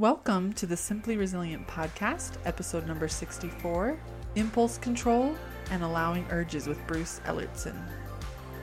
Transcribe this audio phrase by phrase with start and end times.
[0.00, 4.00] Welcome to the Simply Resilient podcast, episode number 64
[4.34, 5.36] Impulse Control
[5.70, 7.76] and Allowing Urges with Bruce Ellertson.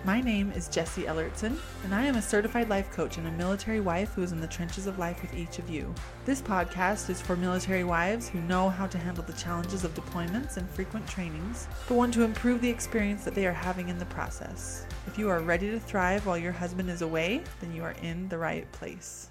[0.03, 3.79] My name is Jessie Ellertson, and I am a certified life coach and a military
[3.81, 5.93] wife who is in the trenches of life with each of you.
[6.25, 10.57] This podcast is for military wives who know how to handle the challenges of deployments
[10.57, 14.05] and frequent trainings, but want to improve the experience that they are having in the
[14.05, 14.87] process.
[15.05, 18.27] If you are ready to thrive while your husband is away, then you are in
[18.27, 19.29] the right place.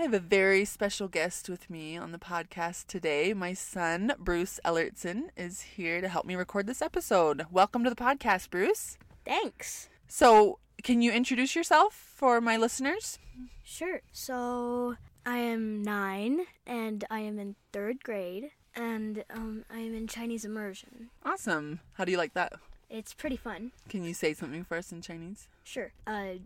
[0.00, 3.34] I have a very special guest with me on the podcast today.
[3.34, 7.44] My son, Bruce Ellertson, is here to help me record this episode.
[7.50, 8.96] Welcome to the podcast, Bruce.
[9.26, 9.90] Thanks.
[10.08, 13.18] So, can you introduce yourself for my listeners?
[13.62, 14.00] Sure.
[14.10, 14.96] So,
[15.26, 20.46] I am nine and I am in third grade and um, I am in Chinese
[20.46, 21.10] immersion.
[21.26, 21.80] Awesome.
[21.92, 22.54] How do you like that?
[22.88, 23.72] It's pretty fun.
[23.90, 25.48] Can you say something for us in Chinese?
[25.62, 25.92] Sure.
[26.06, 26.36] Uh,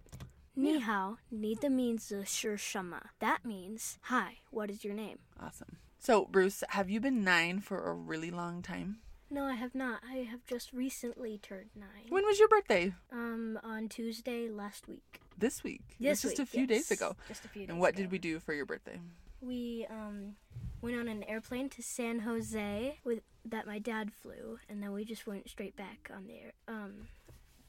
[0.56, 3.10] Ni hao, nida means the sure shama.
[3.18, 5.18] That means, hi, what is your name?
[5.40, 5.78] Awesome.
[5.98, 8.98] So, Bruce, have you been nine for a really long time?
[9.30, 10.00] No, I have not.
[10.08, 12.06] I have just recently turned nine.
[12.08, 12.94] When was your birthday?
[13.10, 15.20] Um, on Tuesday last week.
[15.36, 15.82] This week?
[15.98, 17.16] Yes, just a few days ago.
[17.26, 18.02] Just a few days And what ago.
[18.02, 19.00] did we do for your birthday?
[19.40, 20.36] We um
[20.80, 25.04] went on an airplane to San Jose with that my dad flew, and then we
[25.04, 27.08] just went straight back on the air um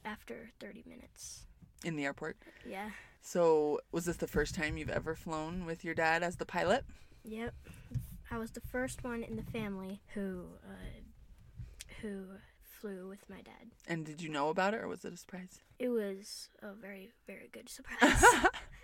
[0.05, 1.47] after 30 minutes.
[1.85, 2.37] In the airport.
[2.67, 2.89] Yeah.
[3.21, 6.83] So, was this the first time you've ever flown with your dad as the pilot?
[7.23, 7.53] Yep.
[8.31, 12.25] I was the first one in the family who uh, who
[12.63, 13.71] flew with my dad.
[13.87, 15.59] And did you know about it or was it a surprise?
[15.77, 18.23] It was a very very good surprise.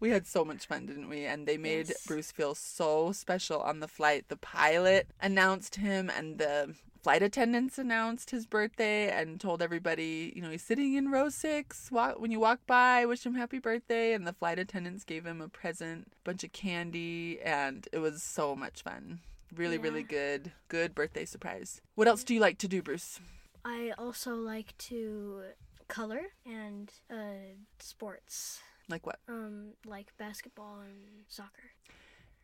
[0.00, 1.24] We had so much fun, didn't we?
[1.24, 2.06] And they made Yes.
[2.06, 4.28] Bruce feel so special on the flight.
[4.28, 10.42] The pilot announced him, and the flight attendants announced his birthday and told everybody, you
[10.42, 11.90] know, he's sitting in row six.
[11.90, 14.12] Walk, when you walk by, wish him happy birthday.
[14.12, 18.54] And the flight attendants gave him a present, bunch of candy, and it was so
[18.56, 19.20] much fun.
[19.54, 21.80] Really, really good, good birthday surprise.
[21.94, 23.20] What else do you like to do, Bruce?
[23.64, 25.42] I also like to
[25.88, 29.18] color and uh, sports, Like what?
[29.28, 31.72] um, like basketball and soccer.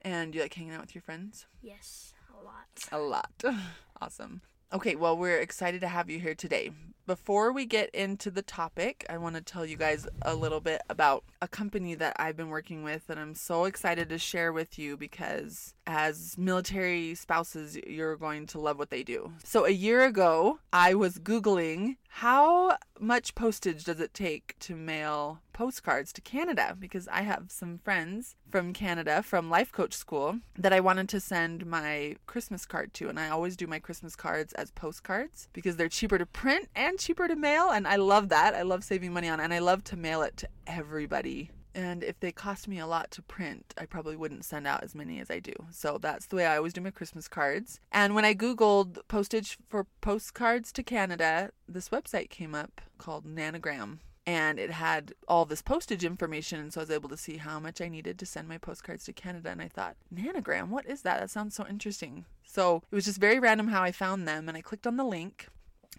[0.03, 1.47] And you like hanging out with your friends?
[1.61, 2.89] Yes, a lot.
[2.91, 3.45] A lot.
[4.01, 4.41] awesome.
[4.73, 6.71] Okay, well, we're excited to have you here today.
[7.05, 10.81] Before we get into the topic, I want to tell you guys a little bit
[10.89, 14.79] about a company that I've been working with that I'm so excited to share with
[14.79, 19.33] you because as military spouses, you're going to love what they do.
[19.43, 25.41] So, a year ago, I was Googling how much postage does it take to mail
[25.53, 30.73] postcards to Canada because I have some friends from Canada from Life Coach School that
[30.73, 34.53] I wanted to send my Christmas card to and I always do my Christmas cards
[34.55, 38.55] as postcards because they're cheaper to print and cheaper to mail and I love that.
[38.55, 41.51] I love saving money on it and I love to mail it to everybody.
[41.75, 44.95] And if they cost me a lot to print, I probably wouldn't send out as
[44.95, 45.53] many as I do.
[45.71, 47.81] So that's the way I always do my Christmas cards.
[47.93, 53.99] And when I Googled postage for postcards to Canada, this website came up called Nanogram.
[54.27, 56.61] And it had all this postage information.
[56.61, 59.05] And so I was able to see how much I needed to send my postcards
[59.05, 59.51] to Canada.
[59.51, 61.21] And I thought, Nanogram, what is that?
[61.21, 62.27] That sounds so interesting.
[62.45, 64.49] So it was just very random how I found them.
[64.49, 65.49] And I clicked on the link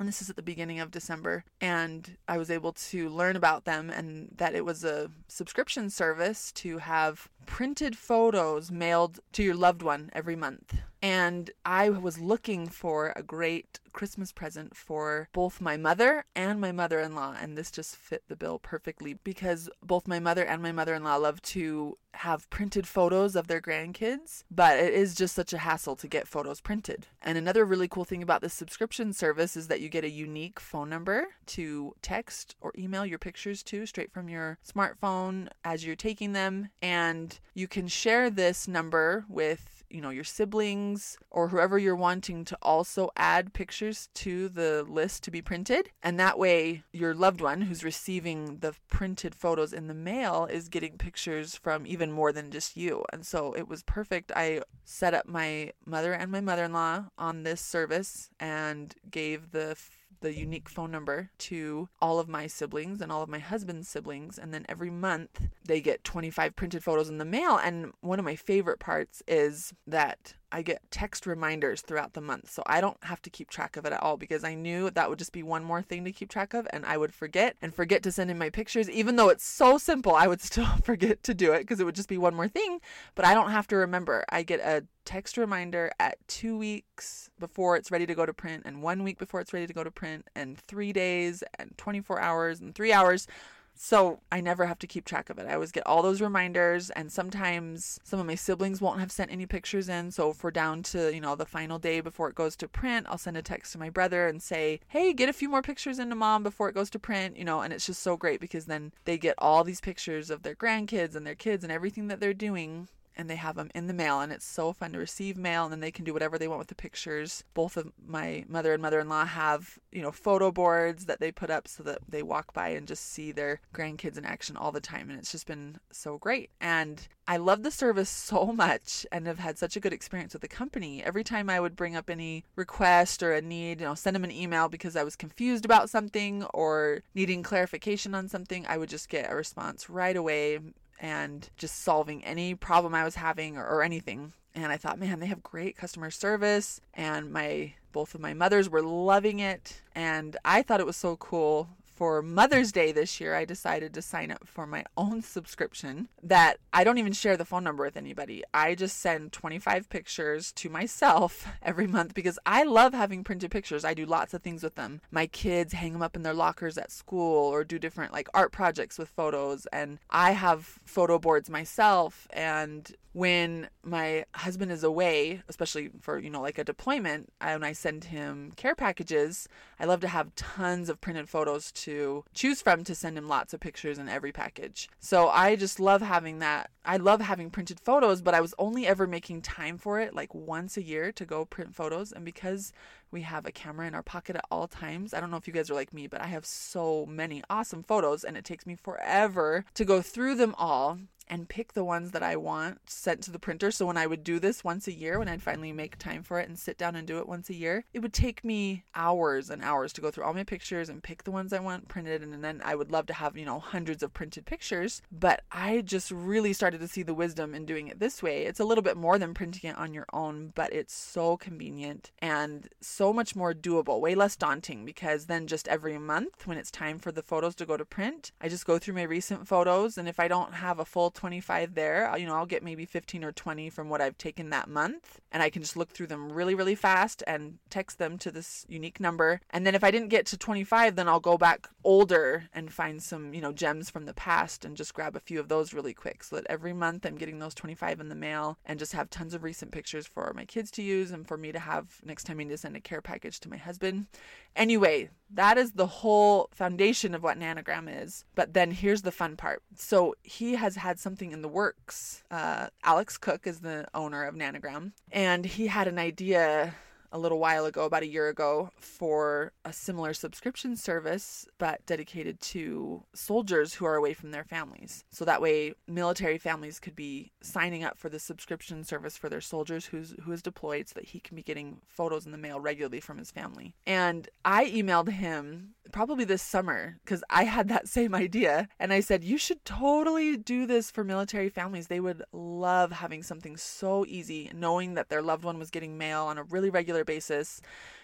[0.01, 3.65] and this is at the beginning of December, and I was able to learn about
[3.65, 9.55] them and that it was a subscription service to have printed photos mailed to your
[9.55, 10.75] loved one every month.
[11.01, 16.71] And I was looking for a great Christmas present for both my mother and my
[16.71, 20.61] mother in law, and this just fit the bill perfectly because both my mother and
[20.61, 25.15] my mother in law love to have printed photos of their grandkids, but it is
[25.15, 27.07] just such a hassle to get photos printed.
[27.21, 30.59] And another really cool thing about this subscription service is that you get a unique
[30.59, 35.95] phone number to text or email your pictures to straight from your smartphone as you're
[35.95, 36.69] taking them.
[36.81, 42.45] And you can share this number with you know your siblings or whoever you're wanting
[42.45, 45.89] to also add pictures to the list to be printed.
[46.01, 50.69] And that way your loved one who's receiving the printed photos in the mail is
[50.69, 53.03] getting pictures from even more than just you.
[53.11, 54.31] And so it was perfect.
[54.35, 59.75] I set up my mother and my mother-in-law on this service and gave the
[60.21, 64.39] the unique phone number to all of my siblings and all of my husband's siblings.
[64.39, 67.57] And then every month they get 25 printed photos in the mail.
[67.57, 72.51] And one of my favorite parts is that I get text reminders throughout the month.
[72.51, 75.09] So I don't have to keep track of it at all because I knew that
[75.09, 77.73] would just be one more thing to keep track of and I would forget and
[77.73, 78.89] forget to send in my pictures.
[78.89, 81.95] Even though it's so simple, I would still forget to do it because it would
[81.95, 82.79] just be one more thing.
[83.15, 84.25] But I don't have to remember.
[84.29, 88.63] I get a text reminder at two weeks before it's ready to go to print
[88.65, 92.21] and one week before it's ready to go to print and three days and 24
[92.21, 93.27] hours and three hours
[93.73, 95.47] So I never have to keep track of it.
[95.47, 99.31] I always get all those reminders, and sometimes some of my siblings won't have sent
[99.31, 100.11] any pictures in.
[100.11, 103.07] So if we're down to, you know, the final day before it goes to print,
[103.09, 105.99] I'll send a text to my brother and say, hey, get a few more pictures
[105.99, 108.65] into mom before it goes to print, you know, and it's just so great because
[108.65, 112.19] then they get all these pictures of their grandkids and their kids and everything that
[112.19, 115.37] they're doing and they have them in the mail and it's so fun to receive
[115.37, 118.45] mail and then they can do whatever they want with the pictures both of my
[118.47, 122.23] mother and mother-in-law have you know photo boards that they put up so that they
[122.23, 125.47] walk by and just see their grandkids in action all the time and it's just
[125.47, 129.79] been so great and I love the service so much and have had such a
[129.79, 131.01] good experience with the company.
[131.01, 134.25] Every time I would bring up any request or a need, you know, send them
[134.25, 138.89] an email because I was confused about something or needing clarification on something, I would
[138.89, 140.59] just get a response right away
[141.01, 144.31] and just solving any problem I was having or, or anything.
[144.53, 146.79] And I thought, man, they have great customer service.
[146.93, 149.81] And my both of my mothers were loving it.
[149.95, 151.69] And I thought it was so cool
[152.01, 156.57] for Mother's Day this year, I decided to sign up for my own subscription that
[156.73, 158.43] I don't even share the phone number with anybody.
[158.55, 163.85] I just send 25 pictures to myself every month because I love having printed pictures.
[163.85, 165.01] I do lots of things with them.
[165.11, 168.51] My kids hang them up in their lockers at school or do different like art
[168.51, 169.67] projects with photos.
[169.71, 172.27] And I have photo boards myself.
[172.31, 177.63] And when my husband is away, especially for, you know, like a deployment, I, when
[177.63, 179.49] I send him care packages,
[179.79, 181.90] I love to have tons of printed photos to
[182.33, 184.89] choose from to send him lots of pictures in every package.
[184.99, 186.69] So I just love having that.
[186.83, 190.33] I love having printed photos, but I was only ever making time for it like
[190.33, 192.11] once a year to go print photos.
[192.11, 192.73] And because
[193.11, 195.13] we have a camera in our pocket at all times.
[195.13, 197.83] I don't know if you guys are like me, but I have so many awesome
[197.83, 200.99] photos and it takes me forever to go through them all
[201.31, 203.71] and pick the ones that I want sent to the printer.
[203.71, 206.41] So when I would do this once a year, when I'd finally make time for
[206.41, 209.49] it and sit down and do it once a year, it would take me hours
[209.49, 212.21] and hours to go through all my pictures and pick the ones I want printed.
[212.21, 215.01] And then I would love to have, you know, hundreds of printed pictures.
[215.09, 218.43] But I just really started to see the wisdom in doing it this way.
[218.43, 222.11] It's a little bit more than printing it on your own, but it's so convenient
[222.19, 226.71] and so much more doable, way less daunting because then just every month when it's
[226.71, 229.97] time for the photos to go to print, I just go through my recent photos.
[229.97, 232.11] And if I don't have a full 25 there.
[232.17, 235.41] You know, I'll get maybe 15 or 20 from what I've taken that month, and
[235.41, 238.99] I can just look through them really, really fast and text them to this unique
[238.99, 239.39] number.
[239.49, 243.01] And then if I didn't get to 25, then I'll go back older and find
[243.01, 245.93] some, you know, gems from the past and just grab a few of those really
[245.93, 249.09] quick so that every month I'm getting those 25 in the mail and just have
[249.09, 252.25] tons of recent pictures for my kids to use and for me to have next
[252.25, 254.07] time I need to send a care package to my husband.
[254.53, 258.25] Anyway, that is the whole foundation of what Nanogram is.
[258.35, 259.63] But then here's the fun part.
[259.75, 262.23] So he has had something in the works.
[262.29, 266.75] Uh, Alex Cook is the owner of Nanogram, and he had an idea
[267.11, 272.39] a little while ago, about a year ago, for a similar subscription service, but dedicated
[272.41, 275.03] to soldiers who are away from their families.
[275.09, 279.41] So that way, military families could be signing up for the subscription service for their
[279.41, 282.59] soldiers who's who is deployed, so that he can be getting photos in the mail
[282.59, 283.75] regularly from his family.
[283.85, 288.99] And I emailed him probably this summer because I had that same idea, and I
[288.99, 291.87] said you should totally do this for military families.
[291.87, 296.23] They would love having something so easy, knowing that their loved one was getting mail
[296.23, 297.61] on a really regular basis.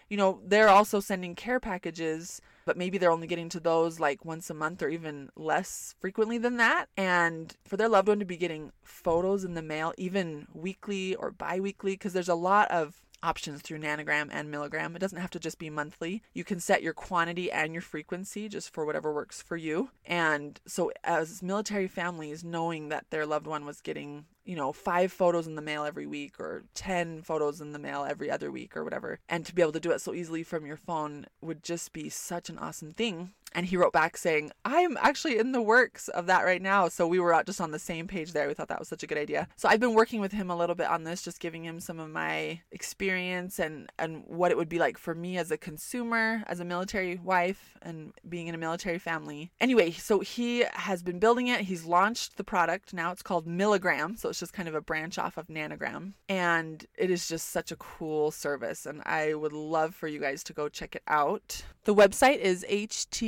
[0.10, 4.24] You know, they're also sending care packages, but maybe they're only getting to those like
[4.24, 6.88] once a month or even less frequently than that.
[6.96, 11.32] And for their loved one to be getting photos in the mail, even weekly or
[11.32, 14.96] bi weekly, because there's a lot of options through nanogram and milligram.
[14.96, 16.24] It doesn't have to just be monthly.
[16.34, 19.90] You can set your quantity and your frequency just for whatever works for you.
[20.06, 25.12] And so, as military families, knowing that their loved one was getting you know, five
[25.12, 28.78] photos in the mail every week or 10 photos in the mail every other week
[28.78, 29.20] or whatever.
[29.28, 32.08] And to be able to do it so easily from your phone would just be
[32.08, 33.34] such an awesome thing.
[33.54, 36.90] And he wrote back saying, I'm actually in the works of that right now.
[36.90, 38.48] So we were just on the same page there.
[38.48, 39.48] We thought that was such a good idea.
[39.56, 42.00] So I've been working with him a little bit on this, just giving him some
[42.00, 46.44] of my experience and, and what it would be like for me as a consumer,
[46.48, 49.52] as a military wife, and being in a military family.
[49.60, 51.62] Anyway, so he has been building it.
[51.62, 52.94] He's launched the product.
[52.94, 54.18] Now it's called Milligram.
[54.18, 56.14] So it's just kind of a branch off of Nanogram.
[56.30, 58.86] And it is just such a cool service.
[58.86, 61.64] And I would love for you guys to go check it out.
[61.86, 62.66] The website is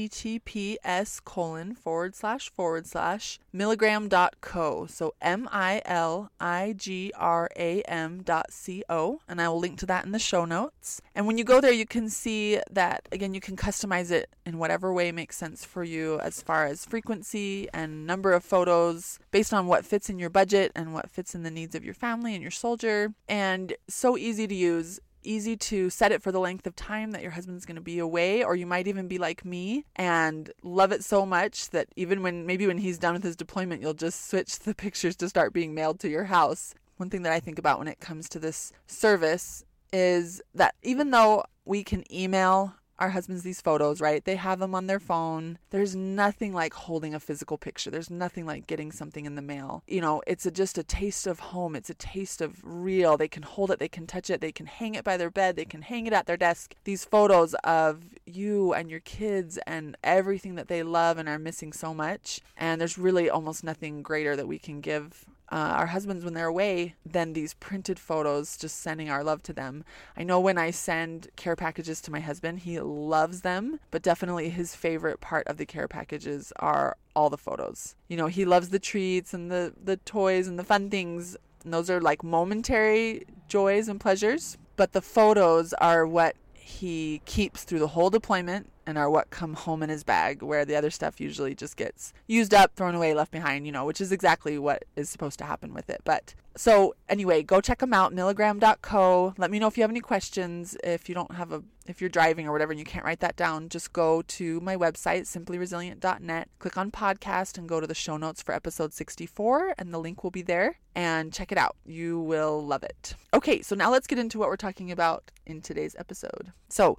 [0.09, 4.87] https colon forward slash forward slash milligram.co.
[4.87, 9.21] So M I L I G R A M dot C O.
[9.27, 11.01] And I will link to that in the show notes.
[11.15, 14.57] And when you go there, you can see that, again, you can customize it in
[14.57, 19.53] whatever way makes sense for you as far as frequency and number of photos based
[19.53, 22.33] on what fits in your budget and what fits in the needs of your family
[22.33, 23.13] and your soldier.
[23.27, 27.21] And so easy to use easy to set it for the length of time that
[27.21, 30.91] your husband's going to be away, or you might even be like me and love
[30.91, 34.29] it so much that even when maybe when he's done with his deployment, you'll just
[34.29, 36.73] switch the pictures to start being mailed to your house.
[36.97, 41.11] One thing that I think about when it comes to this service is that even
[41.11, 44.23] though we can email our husbands these photos, right?
[44.23, 45.57] They have them on their phone.
[45.71, 47.89] There's nothing like holding a physical picture.
[47.89, 49.83] There's nothing like getting something in the mail.
[49.87, 51.75] You know, it's a, just a taste of home.
[51.75, 53.17] It's a taste of real.
[53.17, 55.55] They can hold it, they can touch it, they can hang it by their bed,
[55.55, 56.75] they can hang it at their desk.
[56.83, 61.73] These photos of you and your kids and everything that they love and are missing
[61.73, 62.41] so much.
[62.57, 66.45] And there's really almost nothing greater that we can give uh, our husbands when they're
[66.47, 69.83] away than these printed photos, just sending our love to them.
[70.15, 74.49] I know when I send care packages to my husband, he loves them, but definitely
[74.49, 77.95] his favorite part of the care packages are all the photos.
[78.07, 81.35] You know, he loves the treats and the, the toys and the fun things.
[81.63, 87.63] And those are like momentary joys and pleasures, but the photos are what he keeps
[87.63, 90.89] through the whole deployment and are what come home in his bag, where the other
[90.89, 94.57] stuff usually just gets used up, thrown away, left behind, you know, which is exactly
[94.57, 96.01] what is supposed to happen with it.
[96.03, 99.33] But so anyway, go check them out, milligram.co.
[99.37, 100.75] Let me know if you have any questions.
[100.83, 103.37] If you don't have a, if you're driving or whatever and you can't write that
[103.37, 108.17] down, just go to my website, simplyresilient.net, click on podcast and go to the show
[108.17, 110.79] notes for episode 64, and the link will be there.
[110.93, 111.77] And check it out.
[111.85, 113.15] You will love it.
[113.33, 116.51] Okay, so now let's get into what we're talking about in today's episode.
[116.67, 116.97] So,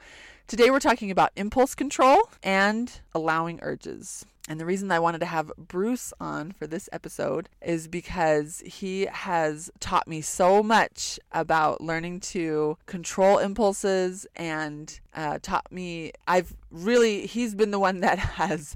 [0.50, 4.26] Today we're talking about impulse control and allowing urges.
[4.48, 9.06] And the reason I wanted to have Bruce on for this episode is because he
[9.06, 16.56] has taught me so much about learning to control impulses and uh, taught me, I've
[16.70, 18.74] really, he's been the one that has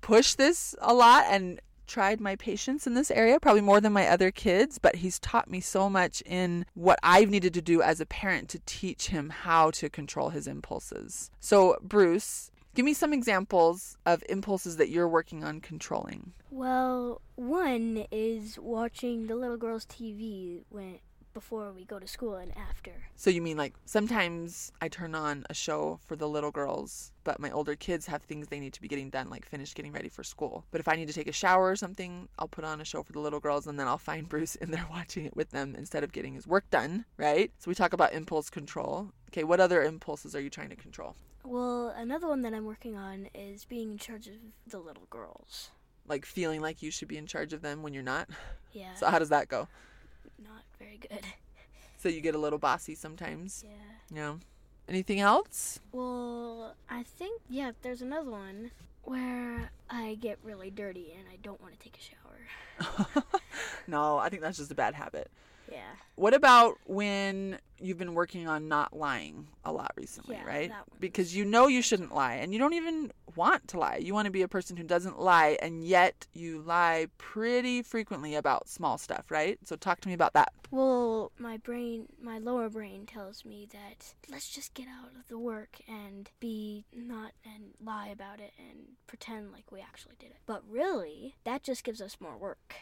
[0.00, 4.08] pushed this a lot and tried my patience in this area, probably more than my
[4.08, 8.00] other kids, but he's taught me so much in what I've needed to do as
[8.00, 11.30] a parent to teach him how to control his impulses.
[11.40, 16.32] So, Bruce, give me some examples of impulses that you're working on controlling.
[16.50, 20.98] Well, one is watching the little girl's TV when
[21.32, 22.92] before we go to school and after.
[23.16, 27.40] So you mean like sometimes I turn on a show for the little girls, but
[27.40, 30.08] my older kids have things they need to be getting done, like finish getting ready
[30.08, 30.64] for school.
[30.70, 33.02] But if I need to take a shower or something, I'll put on a show
[33.02, 35.74] for the little girls and then I'll find Bruce in there watching it with them
[35.76, 37.50] instead of getting his work done, right?
[37.58, 39.10] So we talk about impulse control.
[39.30, 41.16] Okay, what other impulses are you trying to control?
[41.44, 44.34] Well, another one that I'm working on is being in charge of
[44.66, 45.70] the little girls.
[46.08, 48.28] Like feeling like you should be in charge of them when you're not?
[48.72, 48.94] Yeah.
[48.94, 49.68] So how does that go?
[50.42, 51.20] not very good.
[51.96, 53.64] So you get a little bossy sometimes.
[53.66, 54.14] Yeah.
[54.14, 54.34] Yeah.
[54.90, 55.80] Anything else?
[55.90, 58.72] Well, I think yeah, there's another one
[59.04, 63.24] where I get really dirty and I don't want to take a shower.
[63.86, 65.30] no, I think that's just a bad habit.
[65.70, 65.82] Yeah.
[66.16, 70.72] What about when you've been working on not lying a lot recently, Yeah, right?
[71.00, 73.96] Because you know you shouldn't lie and you don't even want to lie.
[73.96, 78.36] You want to be a person who doesn't lie and yet you lie pretty frequently
[78.36, 79.58] about small stuff, right?
[79.64, 80.52] So talk to me about that.
[80.70, 85.38] Well, my brain, my lower brain tells me that let's just get out of the
[85.38, 90.38] work and be not and lie about it and pretend like we actually did it.
[90.46, 92.74] But really, that just gives us more work.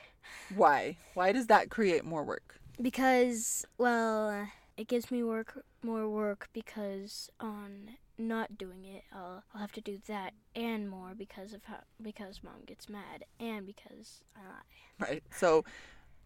[0.54, 0.96] Why?
[1.14, 2.60] Why does that create more work?
[2.80, 9.60] Because, well, it gives me work more work because on not doing it, I'll, I'll
[9.60, 14.22] have to do that and more because of how because mom gets mad and because
[14.36, 15.08] I lie.
[15.08, 15.22] Right.
[15.30, 15.64] So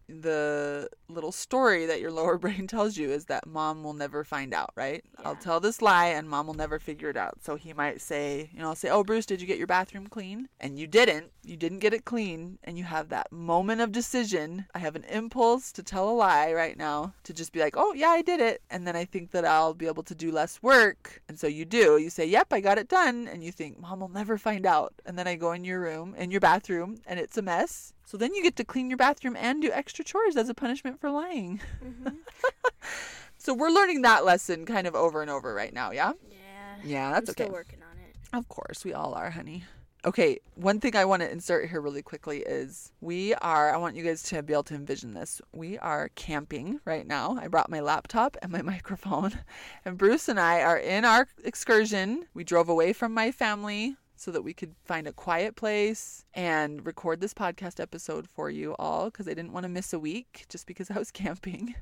[0.09, 4.53] the little story that your lower brain tells you is that mom will never find
[4.53, 5.03] out, right?
[5.23, 7.43] I'll tell this lie and mom will never figure it out.
[7.43, 10.07] So he might say, you know, I'll say, Oh, Bruce, did you get your bathroom
[10.07, 10.49] clean?
[10.59, 11.31] And you didn't.
[11.43, 12.59] You didn't get it clean.
[12.63, 14.65] And you have that moment of decision.
[14.73, 17.93] I have an impulse to tell a lie right now to just be like, Oh,
[17.93, 18.61] yeah, I did it.
[18.69, 21.21] And then I think that I'll be able to do less work.
[21.27, 21.97] And so you do.
[21.97, 23.27] You say, Yep, I got it done.
[23.27, 24.93] And you think, Mom will never find out.
[25.05, 27.93] And then I go in your room, in your bathroom, and it's a mess.
[28.07, 31.01] So then you get to clean your bathroom and do extra chores as a punishment
[31.01, 31.59] for lying.
[31.83, 32.15] Mm-hmm.
[33.39, 36.11] So we're learning that lesson kind of over and over right now, yeah?
[36.29, 36.35] Yeah.
[36.83, 37.53] Yeah, that's I'm still okay.
[37.53, 38.15] working on it.
[38.33, 39.63] Of course, we all are, honey.
[40.03, 43.95] Okay, one thing I want to insert here really quickly is we are, I want
[43.95, 45.41] you guys to be able to envision this.
[45.53, 47.37] We are camping right now.
[47.39, 49.31] I brought my laptop and my microphone,
[49.85, 52.25] and Bruce and I are in our excursion.
[52.33, 56.85] We drove away from my family so that we could find a quiet place and
[56.85, 60.45] record this podcast episode for you all because I didn't want to miss a week
[60.49, 61.75] just because I was camping.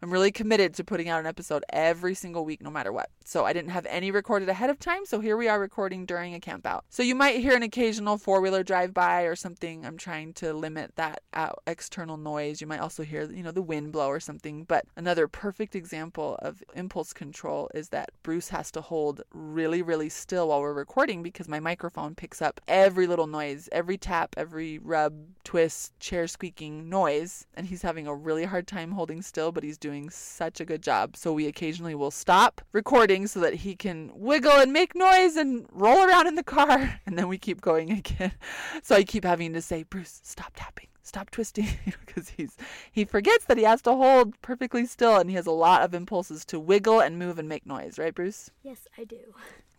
[0.00, 3.10] I'm really committed to putting out an episode every single week, no matter what.
[3.24, 5.04] So I didn't have any recorded ahead of time.
[5.04, 6.84] So here we are recording during a camp out.
[6.88, 9.84] So you might hear an occasional four wheeler drive by or something.
[9.84, 12.60] I'm trying to limit that out external noise.
[12.60, 14.62] You might also hear, you know, the wind blow or something.
[14.64, 20.08] But another perfect example of impulse control is that Bruce has to hold really, really
[20.08, 24.78] still while we're recording because my microphone picks up every little noise, every tap, every
[24.78, 27.46] rub, twist, chair squeaking noise.
[27.54, 30.82] And he's having a really hard time holding still, but he's doing such a good
[30.82, 31.16] job.
[31.16, 35.66] So we occasionally will stop recording so that he can wiggle and make noise and
[35.72, 37.00] roll around in the car.
[37.06, 38.32] And then we keep going again.
[38.82, 41.66] So I keep having to say, Bruce, stop tapping stop twisting
[42.04, 42.54] because he's
[42.92, 45.94] he forgets that he has to hold perfectly still and he has a lot of
[45.94, 49.16] impulses to wiggle and move and make noise right bruce Yes, I do.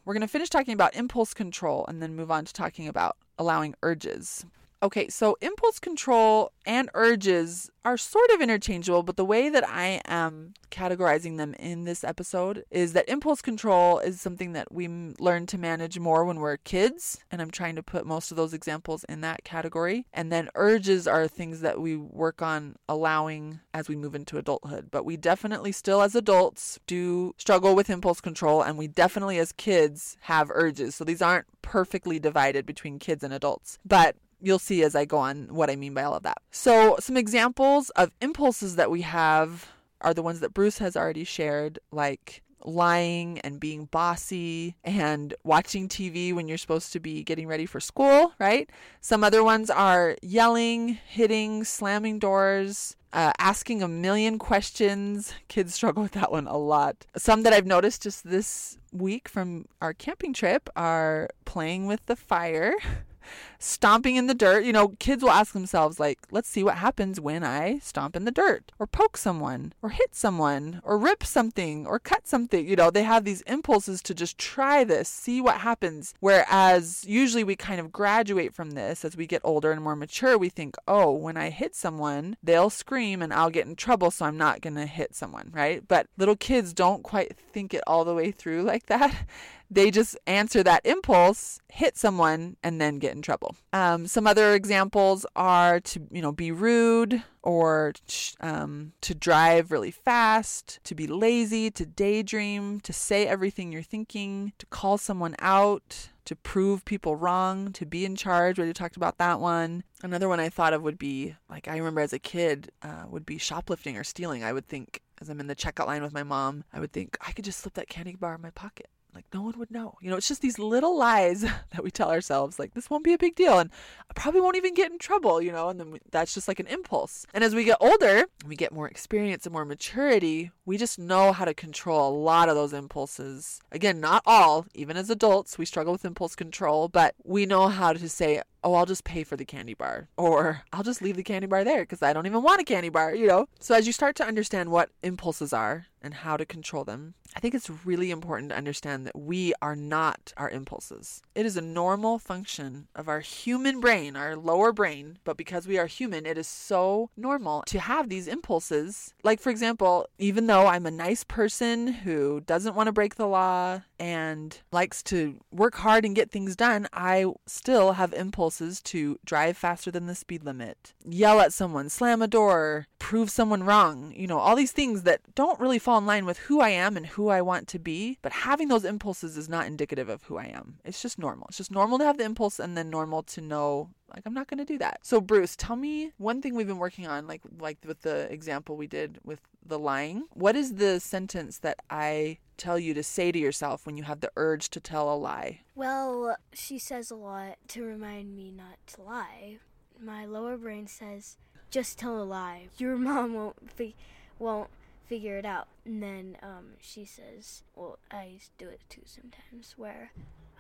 [0.06, 3.16] we're going to finish talking about impulse control and then move on to talking about
[3.38, 4.44] allowing urges
[4.82, 10.00] Okay, so impulse control and urges are sort of interchangeable, but the way that I
[10.06, 15.48] am categorizing them in this episode is that impulse control is something that we learn
[15.48, 19.04] to manage more when we're kids, and I'm trying to put most of those examples
[19.10, 20.06] in that category.
[20.14, 24.90] And then urges are things that we work on allowing as we move into adulthood.
[24.92, 29.52] But we definitely still as adults do struggle with impulse control, and we definitely as
[29.52, 30.96] kids have urges.
[30.96, 33.78] So these aren't perfectly divided between kids and adults.
[33.86, 36.38] But you'll see as I go on what I mean by all of that.
[36.52, 39.70] So, some examples of impulses that we have
[40.02, 45.88] are the ones that Bruce has already shared, like lying and being bossy and watching
[45.88, 48.70] TV when you're supposed to be getting ready for school, right?
[49.02, 52.96] Some other ones are yelling, hitting, slamming doors.
[53.12, 55.34] Uh, asking a million questions.
[55.48, 57.08] Kids struggle with that one a lot.
[57.18, 62.16] Some that I've noticed just this week from our camping trip are playing with the
[62.16, 62.76] fire
[63.58, 64.64] stomping in the dirt.
[64.64, 68.26] You know, kids will ask themselves, like, let's see what happens when I stomp in
[68.26, 72.68] the dirt, or poke someone, or hit someone, or rip something, or cut something.
[72.68, 76.14] You know, they have these impulses to just try this, see what happens.
[76.20, 80.38] Whereas usually we kind of graduate from this as we get older and more mature.
[80.38, 84.26] We think, oh, when I hit someone, they'll scream and I'll get in trouble, so
[84.26, 85.86] I'm not going to hit someone, right?
[85.88, 89.26] But little kids don't quite think it all the way through like that
[89.70, 93.56] they just answer that impulse, hit someone, and then get in trouble.
[93.72, 97.94] Um, some other examples are to you know be rude or
[98.42, 104.54] um, to drive really fast, to be lazy, to daydream, to say everything you're thinking,
[104.58, 106.10] to call someone out.
[106.26, 108.60] To prove people wrong, to be in charge.
[108.60, 109.84] We already talked about that one.
[110.04, 113.26] Another one I thought of would be like I remember as a kid uh, would
[113.26, 114.44] be shoplifting or stealing.
[114.44, 117.18] I would think as I'm in the checkout line with my mom, I would think
[117.26, 119.98] I could just slip that candy bar in my pocket like no one would know.
[120.02, 121.42] You know, it's just these little lies
[121.72, 123.70] that we tell ourselves, like this won't be a big deal, and
[124.10, 125.42] I probably won't even get in trouble.
[125.42, 127.26] You know, and then we, that's just like an impulse.
[127.34, 130.52] And as we get older, we get more experience and more maturity.
[130.66, 133.60] We just know how to control a lot of those impulses.
[133.72, 134.66] Again, not all.
[134.74, 138.74] Even as adults, we struggle with impulse control, but we know how to say, oh,
[138.74, 140.10] I'll just pay for the candy bar.
[140.18, 142.90] Or I'll just leave the candy bar there because I don't even want a candy
[142.90, 143.48] bar, you know?
[143.60, 147.40] So as you start to understand what impulses are and how to control them, I
[147.40, 151.22] think it's really important to understand that we are not our impulses.
[151.36, 155.78] It is a normal function of our human brain, our lower brain, but because we
[155.78, 159.14] are human, it is so normal to have these impulses.
[159.24, 163.28] Like, for example, even though I'm a nice person who doesn't want to break the
[163.28, 169.20] law and likes to work hard and get things done, I still have impulses to
[169.26, 174.14] drive faster than the speed limit, yell at someone, slam a door, prove someone wrong,
[174.16, 176.98] you know, all these things that don't really fall in line with who I am
[176.98, 178.18] and who I want to be.
[178.22, 180.80] But having those impulses is not indicative of who I am.
[180.84, 181.48] It's just normal.
[181.50, 184.48] It's just normal to have the impulse and then normal to know like I'm not
[184.48, 185.00] going to do that.
[185.04, 188.76] So Bruce, tell me one thing we've been working on like like with the example
[188.76, 190.28] we did with the lying.
[190.34, 194.20] What is the sentence that I tell you to say to yourself when you have
[194.20, 195.62] the urge to tell a lie?
[195.76, 199.58] Well, she says a lot to remind me not to lie.
[200.00, 201.38] My lower brain says,
[201.72, 202.68] "Just tell a lie.
[202.78, 203.96] Your mom won't fi-
[204.38, 204.70] won't
[205.08, 210.12] figure it out." And then um, she says, "Well, I do it too sometimes, where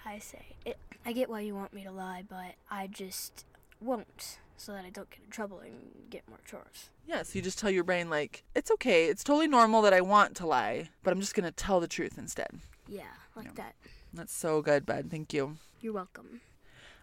[0.06, 0.56] I say,
[1.06, 3.46] I get why you want me to lie, but I just
[3.80, 5.74] won't." So that I don't get in trouble and
[6.10, 6.89] get more chores.
[7.08, 10.02] Yeah, so you just tell your brain, like, it's okay, it's totally normal that I
[10.02, 12.50] want to lie, but I'm just going to tell the truth instead.
[12.88, 13.04] Yeah,
[13.36, 13.52] like Yeah.
[13.56, 13.76] that.
[14.13, 15.08] That's so good, bud.
[15.10, 15.56] Thank you.
[15.80, 16.41] You're welcome.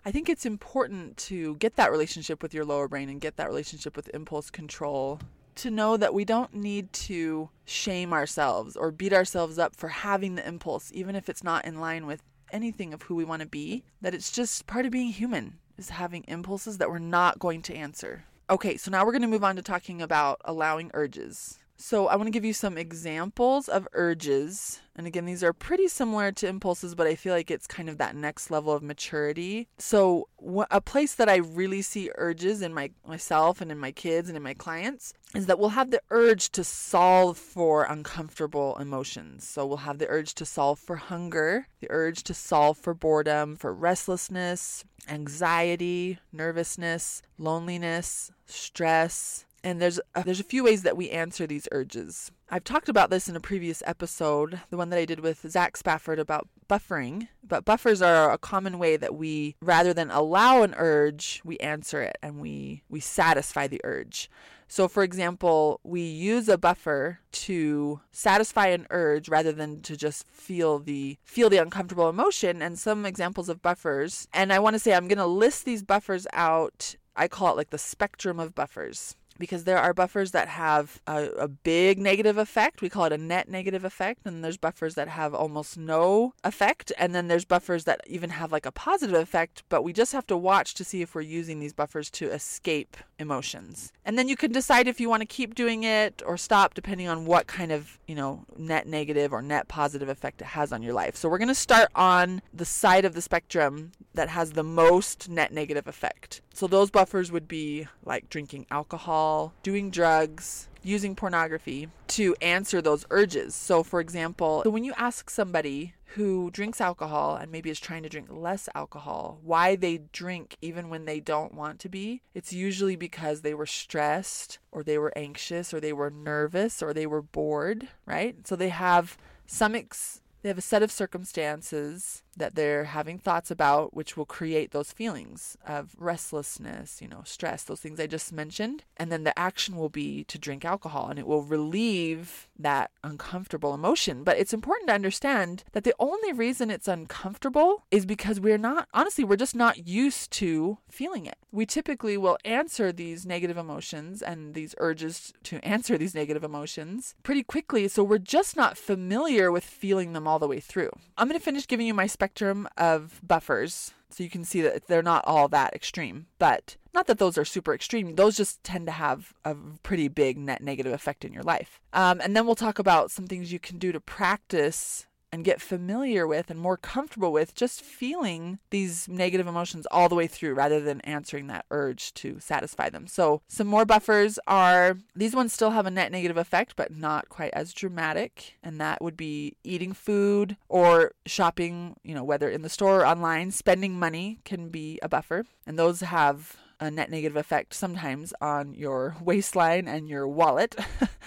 [0.05, 3.49] I think it's important to get that relationship with your lower brain and get that
[3.49, 5.19] relationship with impulse control
[5.57, 10.35] to know that we don't need to shame ourselves or beat ourselves up for having
[10.35, 13.49] the impulse, even if it's not in line with anything of who we want to
[13.49, 17.63] be, that it's just part of being human is having impulses that we're not going
[17.63, 18.25] to answer.
[18.49, 21.59] Okay, so now we're going to move on to talking about allowing urges.
[21.79, 24.81] So, I want to give you some examples of urges.
[24.97, 27.99] And again, these are pretty similar to impulses, but I feel like it's kind of
[27.99, 29.69] that next level of maturity.
[29.79, 30.29] So,
[30.71, 34.37] a place that I really see urges in my myself and in my kids and
[34.37, 39.47] in my clients is that we'll have the urge to solve for uncomfortable emotions.
[39.47, 43.55] So, we'll have the urge to solve for hunger, the urge to solve for boredom,
[43.55, 51.11] for restlessness, anxiety, nervousness, loneliness, stress, and there's a, there's a few ways that we
[51.11, 52.31] answer these urges.
[52.49, 55.77] I've talked about this in a previous episode, the one that I did with Zach
[55.77, 57.27] Spafford about buffering.
[57.43, 62.01] But buffers are a common way that we, rather than allow an urge, we answer
[62.01, 64.31] it and we we satisfy the urge.
[64.69, 70.29] So, for example, we use a buffer to satisfy an urge rather than to just
[70.29, 72.63] feel the feel the uncomfortable emotion.
[72.63, 75.83] And some examples of buffers, and I want to say I'm going to list these
[75.83, 76.95] buffers out.
[77.17, 81.27] I call it like the spectrum of buffers because there are buffers that have a,
[81.39, 82.81] a, big negative effect.
[82.81, 84.21] We call it a net negative effect.
[84.25, 86.93] And there's buffers that have almost no effect.
[86.99, 90.27] And then there's buffers that even have like a positive effect, but we just have
[90.29, 93.93] to watch to see if we're using these buffers to escape emotions.
[94.05, 97.09] And then you can decide if you want to keep doing it or stop depending
[97.09, 100.83] on what kind of, you know, net negative or net positive effect it has on
[100.83, 101.17] your life.
[101.17, 105.29] So we're going to start on the side of the spectrum that has the most
[105.29, 106.41] net negative effect.
[106.57, 113.05] So those buffers would be like drinking alcohol, doing drugs, using pornography to answer those
[113.11, 113.55] urges.
[113.55, 118.09] So for example, when you ask somebody who drinks alcohol and maybe is trying to
[118.09, 122.97] drink less alcohol why they drink even when they don't want to be, it's usually
[122.97, 127.21] because they were stressed or they were anxious or they were nervous or they were
[127.21, 128.47] bored, right?
[128.47, 133.51] So they have some ex- they have a set of circumstances that they're having thoughts
[133.51, 138.33] about, which will create those feelings of restlessness, you know, stress, those things I just
[138.33, 138.85] mentioned.
[138.97, 143.75] And then the action will be to drink alcohol and it will relieve that uncomfortable
[143.75, 144.25] emotion.
[144.25, 148.89] But it's important to understand that the only reason it's uncomfortable is because we're not,
[148.93, 151.37] honestly, we're just not used to feeling it.
[151.53, 157.15] We typically will answer these negative emotions and these urges to answer these negative emotions
[157.23, 157.89] pretty quickly.
[157.89, 160.91] So we're just not familiar with feeling them all the way through.
[161.17, 163.95] I'm going to finish giving you my spec spectrum of buffers.
[164.11, 167.45] So you can see that they're not all that extreme, but not that those are
[167.45, 168.17] super extreme.
[168.17, 171.79] Those just tend to have a pretty big net negative effect in your life.
[171.93, 175.61] Um, and then we'll talk about some things you can do to practice and get
[175.61, 180.55] familiar with and more comfortable with just feeling these negative emotions all the way through
[180.55, 183.07] rather than answering that urge to satisfy them.
[183.07, 187.29] So, some more buffers are these ones still have a net negative effect, but not
[187.29, 188.57] quite as dramatic.
[188.63, 193.07] And that would be eating food or shopping, you know, whether in the store or
[193.07, 193.51] online.
[193.51, 195.45] Spending money can be a buffer.
[195.67, 200.75] And those have a net negative effect sometimes on your waistline and your wallet.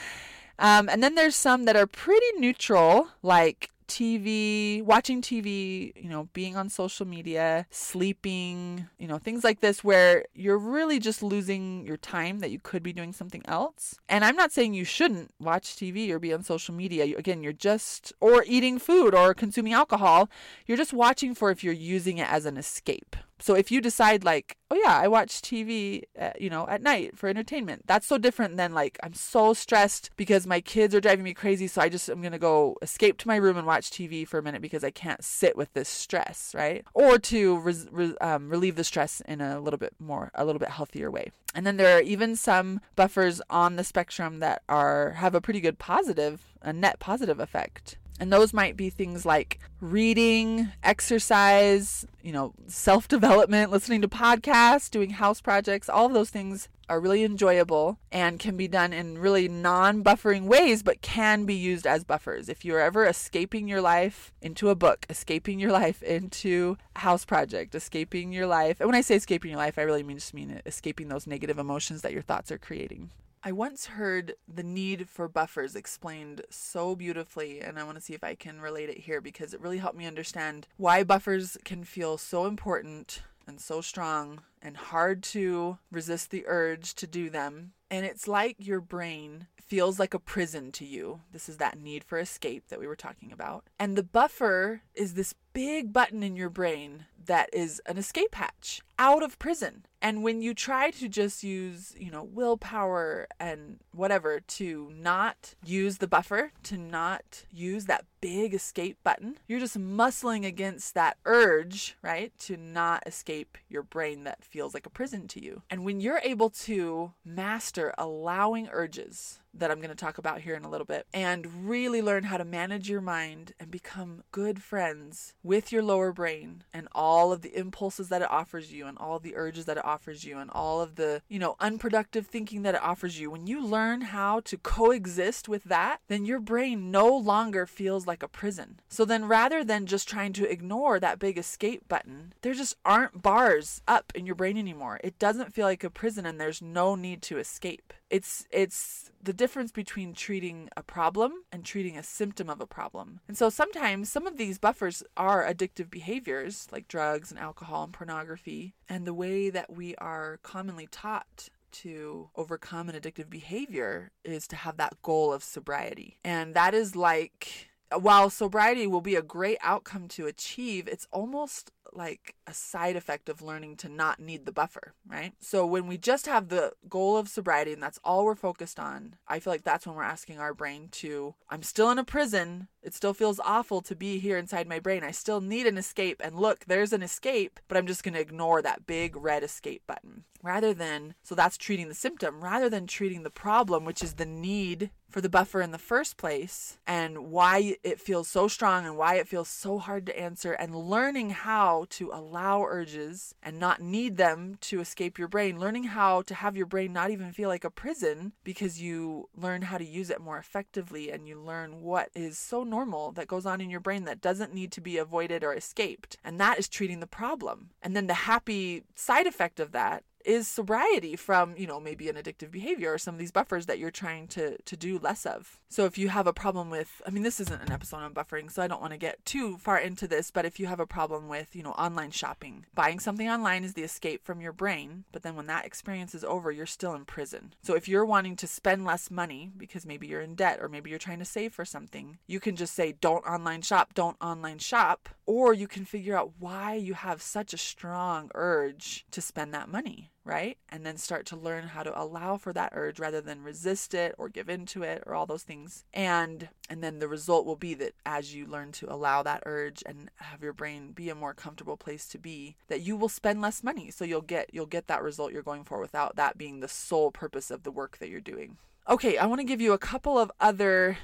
[0.58, 6.30] um, and then there's some that are pretty neutral, like TV, watching TV, you know,
[6.34, 11.86] being on social media, sleeping, you know, things like this where you're really just losing
[11.86, 13.95] your time that you could be doing something else.
[14.08, 17.17] And I'm not saying you shouldn't watch TV or be on social media.
[17.17, 20.30] Again, you're just, or eating food or consuming alcohol,
[20.65, 23.15] you're just watching for if you're using it as an escape.
[23.41, 27.17] So if you decide like, oh yeah, I watch TV, uh, you know, at night
[27.17, 31.23] for entertainment, that's so different than like I'm so stressed because my kids are driving
[31.23, 34.28] me crazy, so I just I'm gonna go escape to my room and watch TV
[34.28, 36.86] for a minute because I can't sit with this stress, right?
[36.93, 40.60] Or to res- re- um, relieve the stress in a little bit more, a little
[40.60, 41.32] bit healthier way.
[41.56, 45.62] And then there are even some buffers on the spectrum that are have a pretty
[45.62, 47.97] good positive, a net positive effect.
[48.20, 54.90] And those might be things like reading, exercise, you know, self development, listening to podcasts,
[54.90, 55.88] doing house projects.
[55.88, 60.46] All of those things are really enjoyable and can be done in really non buffering
[60.46, 62.50] ways, but can be used as buffers.
[62.50, 67.26] If you're ever escaping your life into a book, escaping your life into a house
[67.26, 70.34] project, escaping your life, and when I say escaping your life, I really mean just
[70.34, 73.12] mean escaping those negative emotions that your thoughts are creating.
[73.41, 78.13] I once heard the need for buffers explained so beautifully, and I want to see
[78.13, 81.86] if I can relate it here because it really helped me understand why buffers can
[81.86, 87.71] feel so important and so strong and hard to resist the urge to do them.
[87.89, 91.21] And it's like your brain feels like a prison to you.
[91.32, 93.63] This is that need for escape that we were talking about.
[93.80, 98.82] And the buffer is this big button in your brain that is an escape hatch
[99.00, 99.86] out of prison.
[100.02, 105.98] And when you try to just use, you know, willpower and whatever to not use
[105.98, 111.98] the buffer, to not use that big escape button, you're just muscling against that urge,
[112.02, 112.32] right?
[112.40, 115.64] To not escape your brain that feels like a prison to you.
[115.70, 120.56] And when you're able to master allowing urges that I'm going to talk about here
[120.56, 124.62] in a little bit, and really learn how to manage your mind and become good
[124.62, 128.97] friends with your lower brain and all of the impulses that it offers you and
[128.97, 132.63] all the urges that it offers you and all of the, you know, unproductive thinking
[132.63, 133.32] that it offers you.
[133.32, 138.23] When you learn how to coexist with that, then your brain no longer feels like
[138.23, 138.80] a prison.
[138.89, 143.21] So then rather than just trying to ignore that big escape button, there just aren't
[143.21, 144.99] bars up in your brain anymore.
[145.04, 147.93] It doesn't feel like a prison and there's no need to escape.
[148.10, 153.19] It's it's the difference between treating a problem and treating a symptom of a problem.
[153.28, 157.93] And so sometimes some of these buffers are addictive behaviors like drugs and alcohol and
[157.93, 158.74] pornography.
[158.88, 164.56] And the way that we are commonly taught to overcome an addictive behavior is to
[164.56, 166.17] have that goal of sobriety.
[166.24, 171.71] And that is like while sobriety will be a great outcome to achieve, it's almost
[171.91, 175.34] like a side effect of learning to not need the buffer, right?
[175.39, 179.15] So when we just have the goal of sobriety and that's all we're focused on,
[179.28, 182.67] I feel like that's when we're asking our brain to, I'm still in a prison.
[182.84, 185.04] It still feels awful to be here inside my brain.
[185.04, 186.21] I still need an escape.
[186.23, 189.84] And look, there's an escape, but I'm just going to ignore that big red escape
[189.88, 190.25] button.
[190.41, 194.25] Rather than, so that's treating the symptom, rather than treating the problem, which is the
[194.25, 198.95] need for the buffer in the first place and why it feels so strong and
[198.95, 203.82] why it feels so hard to answer and learning how to allow urges and not
[203.82, 207.50] need them to escape your brain, learning how to have your brain not even feel
[207.50, 211.82] like a prison because you learn how to use it more effectively and you learn
[211.82, 214.98] what is so normal that goes on in your brain that doesn't need to be
[214.98, 216.17] avoided or escaped.
[216.24, 217.72] And that is treating the problem.
[217.82, 222.16] And then the happy side effect of that is sobriety from, you know, maybe an
[222.16, 225.60] addictive behavior or some of these buffers that you're trying to to do less of.
[225.70, 228.52] So if you have a problem with I mean this isn't an episode on buffering,
[228.52, 230.86] so I don't want to get too far into this, but if you have a
[230.86, 235.06] problem with, you know, online shopping, buying something online is the escape from your brain,
[235.12, 237.54] but then when that experience is over, you're still in prison.
[237.62, 240.90] So if you're wanting to spend less money because maybe you're in debt or maybe
[240.90, 244.60] you're trying to save for something, you can just say don't online shop, don't online
[244.60, 249.54] shop, or you can figure out why you have such a strong urge to spend
[249.54, 250.58] that money right?
[250.70, 254.16] And then start to learn how to allow for that urge rather than resist it
[254.18, 255.86] or give into it or all those things.
[255.94, 259.84] And and then the result will be that as you learn to allow that urge
[259.86, 263.42] and have your brain be a more comfortable place to be, that you will spend
[263.42, 263.90] less money.
[263.92, 267.12] So you'll get you'll get that result you're going for without that being the sole
[267.12, 268.58] purpose of the work that you're doing.
[268.88, 270.98] Okay, I want to give you a couple of other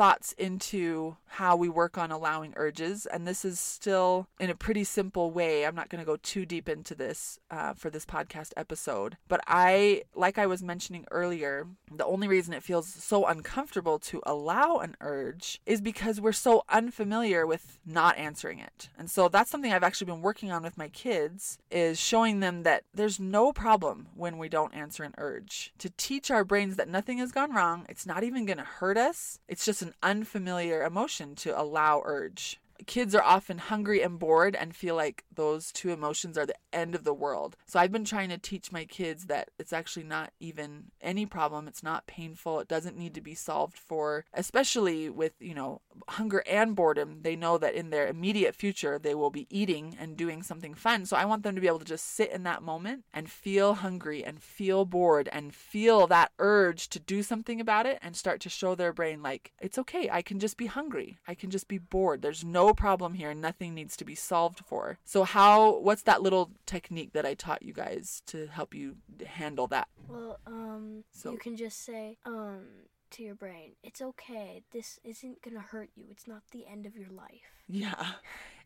[0.00, 3.04] thoughts into how we work on allowing urges.
[3.04, 5.66] And this is still in a pretty simple way.
[5.66, 9.18] I'm not going to go too deep into this uh, for this podcast episode.
[9.28, 14.22] But I, like I was mentioning earlier, the only reason it feels so uncomfortable to
[14.24, 18.88] allow an urge is because we're so unfamiliar with not answering it.
[18.98, 22.62] And so that's something I've actually been working on with my kids is showing them
[22.62, 25.74] that there's no problem when we don't answer an urge.
[25.76, 28.96] To teach our brains that nothing has gone wrong, it's not even going to hurt
[28.96, 29.38] us.
[29.46, 34.56] It's just an an unfamiliar emotion to allow urge kids are often hungry and bored
[34.56, 37.56] and feel like those two emotions are the end of the world.
[37.66, 41.68] So I've been trying to teach my kids that it's actually not even any problem.
[41.68, 42.60] It's not painful.
[42.60, 47.20] It doesn't need to be solved for, especially with, you know, hunger and boredom.
[47.22, 51.06] They know that in their immediate future, they will be eating and doing something fun.
[51.06, 53.74] So I want them to be able to just sit in that moment and feel
[53.74, 58.40] hungry and feel bored and feel that urge to do something about it and start
[58.40, 60.08] to show their brain, like, it's okay.
[60.10, 61.18] I can just be hungry.
[61.26, 62.22] I can just be bored.
[62.22, 63.34] There's no problem here.
[63.34, 64.98] Nothing needs to be solved for.
[65.04, 69.66] So how what's that little technique that I taught you guys to help you handle
[69.68, 69.88] that?
[70.08, 72.66] Well, um so, you can just say um
[73.10, 74.62] to your brain, it's okay.
[74.72, 76.04] This isn't going to hurt you.
[76.10, 77.64] It's not the end of your life.
[77.68, 78.06] Yeah.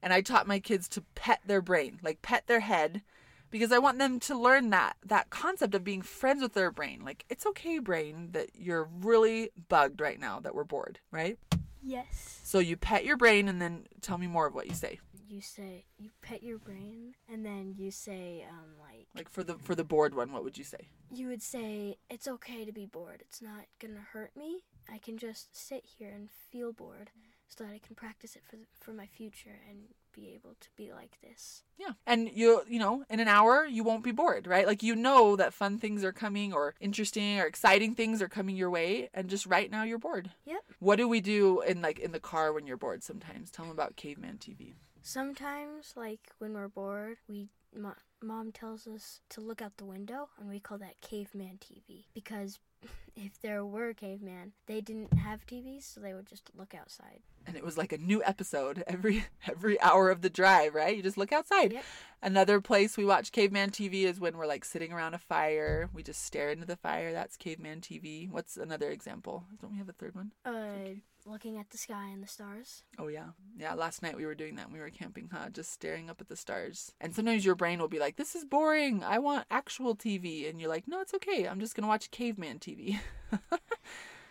[0.03, 3.03] And I taught my kids to pet their brain, like pet their head
[3.51, 7.03] because I want them to learn that that concept of being friends with their brain.
[7.05, 11.39] Like it's okay brain that you're really bugged right now that we're bored, right?
[11.85, 12.41] Yes.
[12.43, 15.01] So you pet your brain and then tell me more of what you say.
[15.29, 19.55] You say you pet your brain and then you say um like like for the
[19.55, 20.89] for the bored one, what would you say?
[21.13, 23.21] You would say it's okay to be bored.
[23.21, 24.61] It's not going to hurt me.
[24.93, 27.11] I can just sit here and feel bored
[27.49, 29.79] so that I can practice it for the, for my future and
[30.15, 31.63] be able to be like this.
[31.79, 31.93] Yeah.
[32.07, 34.67] And you you know, in an hour you won't be bored, right?
[34.67, 38.57] Like you know that fun things are coming or interesting or exciting things are coming
[38.57, 40.31] your way and just right now you're bored.
[40.47, 40.61] Yep.
[40.79, 43.51] What do we do in like in the car when you're bored sometimes?
[43.51, 44.75] Tell them about caveman TV.
[45.03, 47.49] Sometimes like when we're bored, we
[48.25, 52.59] mom tells us to look out the window and we call that caveman TV because
[53.17, 57.21] if there were caveman, they didn't have TVs, so they would just look outside.
[57.47, 60.97] and it was like a new episode every every hour of the drive, right?
[60.97, 61.73] You just look outside.
[61.73, 61.85] Yep.
[62.23, 65.89] Another place we watch caveman TV is when we're like sitting around a fire.
[65.93, 67.13] We just stare into the fire.
[67.13, 68.31] That's caveman TV.
[68.31, 69.45] What's another example?
[69.61, 70.33] Don't we have a third one?
[70.45, 72.83] Uh, looking at the sky and the stars.
[72.99, 73.29] Oh yeah.
[73.57, 75.51] Yeah, last night we were doing that we were camping, huh?
[75.51, 76.93] Just staring up at the stars.
[77.01, 79.03] And sometimes your brain will be like, "This is boring.
[79.03, 81.47] I want actual TV." And you're like, "No, it's okay.
[81.47, 82.99] I'm just going to watch caveman TV."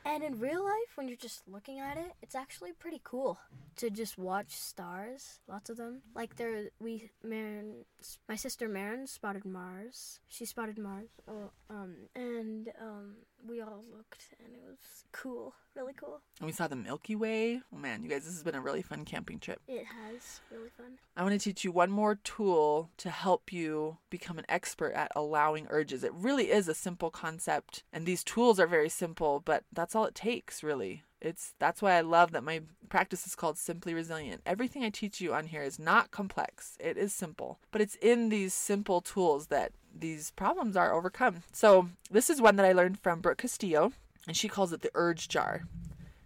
[0.06, 3.40] And in real life, when you're just looking at it, it's actually pretty cool
[3.78, 5.40] to just watch stars.
[5.48, 6.02] Lots of them.
[6.14, 7.86] Like there, we Marin,
[8.28, 10.20] my sister Marin spotted Mars.
[10.28, 11.08] She spotted Mars.
[11.28, 13.16] Oh, um, and um,
[13.48, 14.78] we all looked, and it was
[15.12, 16.22] cool, really cool.
[16.40, 17.62] and we saw the Milky Way.
[17.74, 19.60] Oh man, you guys, this has been a really fun camping trip.
[19.68, 20.98] It has really fun.
[21.16, 25.12] I want to teach you one more tool to help you become an expert at
[25.16, 26.04] allowing urges.
[26.04, 30.06] It really is a simple concept, and these tools are very simple, but that's all
[30.06, 31.04] it takes, really.
[31.22, 34.42] It's that's why I love that my practice is called Simply Resilient.
[34.46, 36.78] Everything I teach you on here is not complex.
[36.82, 41.44] It is simple, but it's in these simple tools that these problems are overcome.
[41.52, 43.94] So, this is one that I learned from Brooke Castillo,
[44.28, 45.64] and she calls it the urge jar.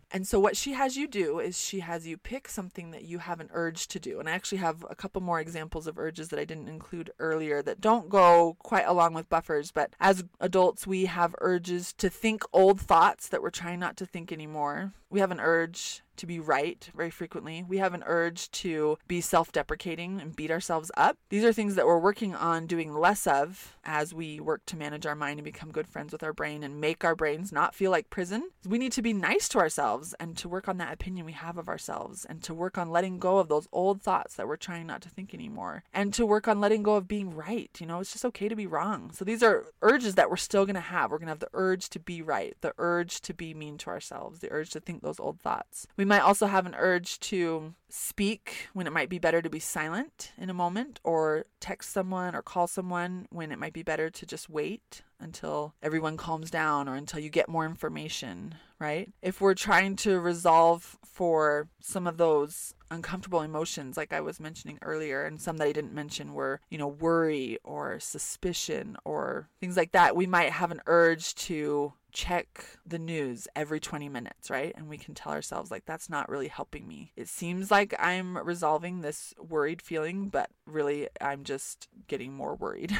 [0.10, 3.20] And so, what she has you do is she has you pick something that you
[3.20, 4.20] have an urge to do.
[4.20, 7.62] And I actually have a couple more examples of urges that I didn't include earlier
[7.64, 9.72] that don't go quite along with buffers.
[9.72, 14.06] But as adults, we have urges to think old thoughts that we're trying not to
[14.06, 14.94] think anymore.
[15.10, 17.64] We have an urge to be right very frequently.
[17.68, 21.18] We have an urge to be self deprecating and beat ourselves up.
[21.30, 25.06] These are things that we're working on doing less of as we work to manage
[25.06, 27.92] our mind and become good friends with our brain and make our brains not feel
[27.92, 28.50] like prison.
[28.66, 31.58] We need to be nice to ourselves and to work on that opinion we have
[31.58, 34.88] of ourselves and to work on letting go of those old thoughts that we're trying
[34.88, 37.72] not to think anymore and to work on letting go of being right.
[37.80, 39.12] You know, it's just okay to be wrong.
[39.14, 41.12] So these are urges that we're still going to have.
[41.12, 43.90] We're going to have the urge to be right, the urge to be mean to
[43.90, 45.88] ourselves, the urge to think those old thoughts.
[45.96, 49.60] We might also have an urge to speak when it might be better to be
[49.60, 54.10] silent in a moment, or text someone or call someone when it might be better
[54.10, 59.12] to just wait until everyone calms down or until you get more information, right?
[59.22, 64.78] If we're trying to resolve for some of those uncomfortable emotions like I was mentioning
[64.82, 69.78] earlier and some that I didn't mention were, you know, worry or suspicion or things
[69.78, 74.74] like that, we might have an urge to check the news every 20 minutes, right?
[74.76, 77.12] And we can tell ourselves, like, that's not really helping me.
[77.16, 82.98] It seems like I'm resolving this worried feeling, but really I'm just getting more worried.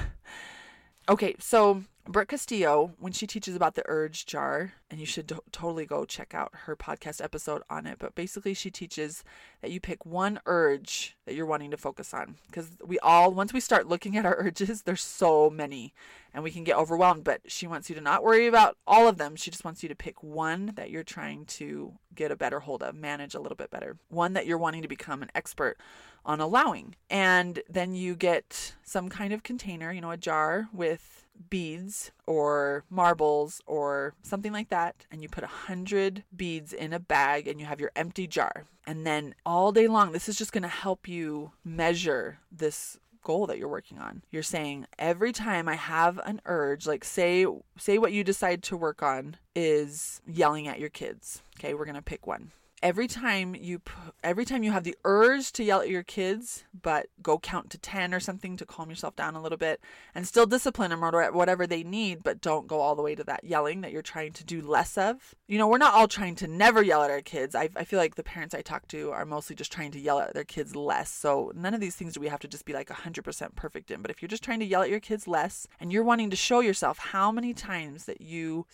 [1.10, 5.44] okay, so Brooke Castillo, when she teaches about the urge jar, and you should to-
[5.52, 7.98] totally go check out her podcast episode on it.
[8.00, 9.24] But basically, she teaches
[9.62, 12.36] that you pick one urge that you're wanting to focus on.
[12.48, 15.94] Because we all, once we start looking at our urges, there's so many
[16.34, 17.24] and we can get overwhelmed.
[17.24, 19.36] But she wants you to not worry about all of them.
[19.36, 22.84] She just wants you to pick one that you're trying to get a better hold
[22.84, 25.78] of, manage a little bit better, one that you're wanting to become an expert
[26.26, 26.96] on allowing.
[27.10, 32.84] And then you get some kind of container, you know, a jar with beads or
[32.90, 37.60] marbles or something like that and you put a hundred beads in a bag and
[37.60, 38.66] you have your empty jar.
[38.86, 43.48] And then all day long this is just going to help you measure this goal
[43.48, 44.24] that you're working on.
[44.32, 47.46] You're saying every time i have an urge like say
[47.78, 51.42] say what you decide to work on is yelling at your kids.
[51.60, 52.52] Okay we're going to pick one
[52.84, 53.82] every time you
[54.24, 57.78] every time you have the urge to yell at your kids but go count to
[57.78, 59.80] 10 or something to calm yourself down a little bit
[60.14, 63.24] and still discipline them or whatever they need but don't go all the way to
[63.24, 65.34] that yelling that you're trying to do less of.
[65.48, 67.56] You know we're not all trying to never yell at our kids.
[67.56, 70.20] I, I feel like the parents i talk to are mostly just trying to yell
[70.20, 71.10] at their kids less.
[71.10, 74.02] So none of these things do we have to just be like 100% perfect in.
[74.02, 76.36] But if you're just trying to yell at your kids less and you're wanting to
[76.36, 78.66] show yourself how many times that you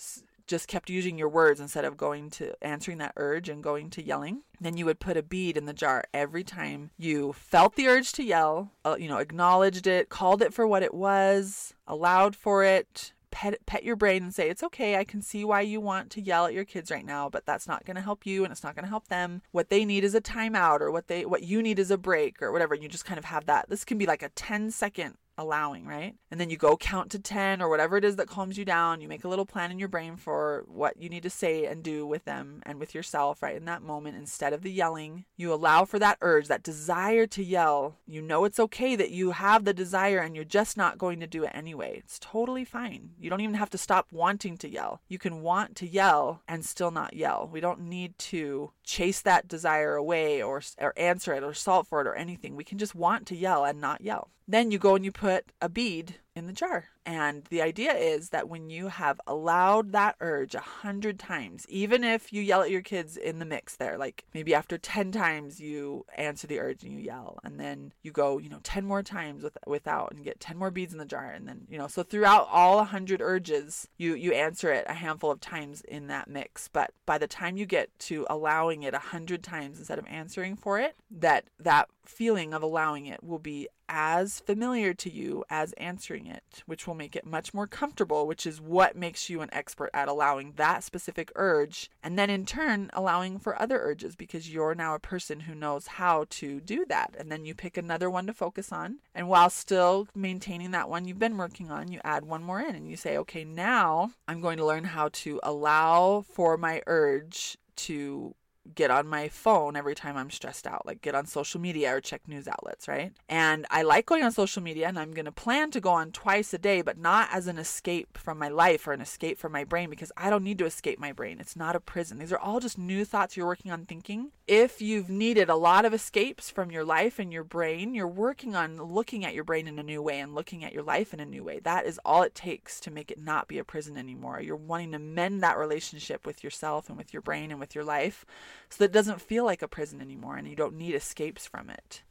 [0.54, 4.04] just kept using your words instead of going to answering that urge and going to
[4.04, 7.88] yelling, then you would put a bead in the jar every time you felt the
[7.88, 12.36] urge to yell, uh, you know, acknowledged it, called it for what it was, allowed
[12.36, 15.82] for it, pet pet your brain and say it's okay i can see why you
[15.82, 18.44] want to yell at your kids right now but that's not going to help you
[18.44, 19.42] and it's not going to help them.
[19.52, 22.44] What they need is a timeout or what they what you need is a break
[22.44, 22.76] or whatever.
[22.76, 23.70] And you just kind of have that.
[23.70, 26.16] This can be like a 10 second allowing, right?
[26.32, 29.02] And then you go count to 10 or whatever it is that calms you down.
[29.02, 31.84] You make a little plan in your brain for what you need to say and
[31.84, 33.56] do with them and with yourself, right?
[33.56, 37.44] In that moment, instead of the yelling, you allow for that urge, that desire to
[37.44, 37.98] yell.
[38.06, 41.28] You know it's okay that you have the desire and you're just not going to
[41.28, 41.96] do it anyway.
[41.98, 43.12] It's totally fine.
[43.20, 45.02] You don't even have to stop wanting to yell.
[45.08, 47.50] You can want to yell and still not yell.
[47.52, 52.02] We don't need to chase that desire away or, or answer it or solve for
[52.02, 52.56] it or anything.
[52.56, 54.30] We can just want to yell and not yell.
[54.48, 58.30] Then you go and you put a bead in the jar And the idea is
[58.30, 62.72] that when you have allowed that urge a hundred times, even if you yell at
[62.72, 66.84] your kids in the mix there, like maybe after 10 times you answer the urge
[66.84, 70.24] and you yell, and then you go, you know, 10 more times with, without and
[70.24, 71.32] get 10 more beads in the jar.
[71.32, 75.32] And then, you know, so throughout all 100 urges, you, you answer it a handful
[75.32, 76.70] of times in that mix.
[76.72, 80.56] But by the time you get to allowing it a hundred times instead of answering
[80.56, 85.74] for it, that that feeling of allowing it will be as familiar to you as
[85.74, 89.50] answering it, which will make it much more comfortable, which is what makes you an
[89.52, 94.50] expert at allowing that specific urge, and then in turn allowing for other urges because
[94.52, 97.16] you're now a person who knows how to do that.
[97.18, 101.06] And then you pick another one to focus on, and while still maintaining that one
[101.06, 104.42] you've been working on, you add one more in and you say, okay, now I'm
[104.42, 108.36] going to learn how to allow for my urge to
[108.76, 112.02] get on my phone every time I'm stressed out, like get on social media or
[112.02, 113.12] check news outlets, right?
[113.30, 116.12] And I like going on social media and I'm going to plan to go on
[116.12, 119.52] twice a day, but not as an escape from my life or an escape from
[119.52, 121.40] my brain because I don't need to escape my brain.
[121.40, 122.20] It's not a prison.
[122.20, 124.32] These are all just new thoughts you're working on thinking.
[124.48, 128.56] If you've needed a lot of escapes from your life and your brain, you're working
[128.56, 131.20] on looking at your brain in a new way and looking at your life in
[131.20, 131.60] a new way.
[131.60, 134.42] That is all it takes to make it not be a prison anymore.
[134.42, 137.84] You're wanting to mend that relationship with yourself and with your brain and with your
[137.84, 138.26] life
[138.70, 141.70] so that it doesn't feel like a prison anymore and you don't need escapes from
[141.70, 142.04] it.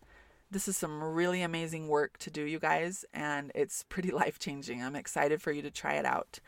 [0.51, 4.82] This is some really amazing work to do, you guys, and it's pretty life changing.
[4.82, 6.40] I'm excited for you to try it out.